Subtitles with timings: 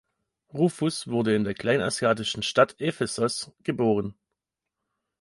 [0.51, 4.15] Rufus wurde in der kleinasiatischen Stadt Ephesos geboren.